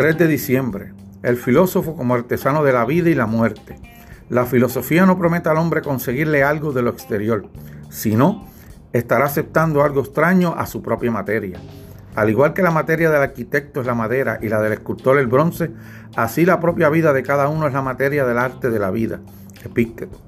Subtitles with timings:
[0.00, 0.94] 3 de diciembre.
[1.22, 3.76] El filósofo como artesano de la vida y la muerte.
[4.30, 7.50] La filosofía no promete al hombre conseguirle algo de lo exterior,
[7.90, 8.46] sino
[8.94, 11.60] estará aceptando algo extraño a su propia materia.
[12.14, 15.26] Al igual que la materia del arquitecto es la madera y la del escultor el
[15.26, 15.70] bronce,
[16.16, 19.20] así la propia vida de cada uno es la materia del arte de la vida.
[19.64, 20.18] Epícteto.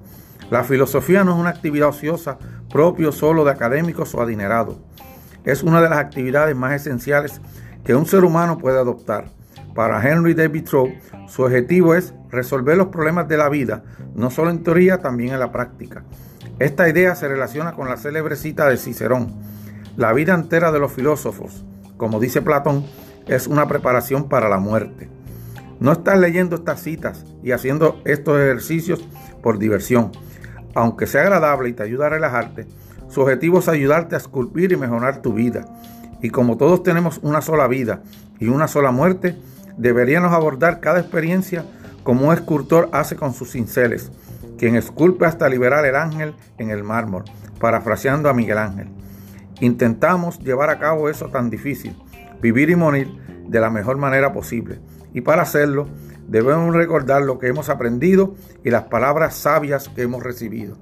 [0.50, 2.36] La filosofía no es una actividad ociosa
[2.70, 4.76] propio solo de académicos o adinerados.
[5.44, 7.40] Es una de las actividades más esenciales
[7.84, 9.26] que un ser humano puede adoptar.
[9.74, 10.94] Para Henry David Thoreau,
[11.26, 13.82] su objetivo es resolver los problemas de la vida,
[14.14, 16.04] no solo en teoría, también en la práctica.
[16.58, 19.32] Esta idea se relaciona con la célebre cita de Cicerón.
[19.96, 21.64] La vida entera de los filósofos,
[21.96, 22.84] como dice Platón,
[23.26, 25.08] es una preparación para la muerte.
[25.80, 29.04] No estás leyendo estas citas y haciendo estos ejercicios
[29.42, 30.12] por diversión.
[30.74, 32.66] Aunque sea agradable y te ayuda a relajarte,
[33.12, 35.66] su objetivo es ayudarte a esculpir y mejorar tu vida.
[36.22, 38.02] Y como todos tenemos una sola vida
[38.38, 39.36] y una sola muerte,
[39.76, 41.66] deberíamos abordar cada experiencia
[42.04, 44.10] como un escultor hace con sus cinceles,
[44.56, 47.24] quien esculpe hasta liberar el ángel en el mármol,
[47.60, 48.88] parafraseando a Miguel Ángel.
[49.60, 51.94] Intentamos llevar a cabo eso tan difícil,
[52.40, 53.08] vivir y morir
[53.46, 54.80] de la mejor manera posible.
[55.12, 55.86] Y para hacerlo,
[56.28, 60.78] debemos recordar lo que hemos aprendido y las palabras sabias que hemos recibido.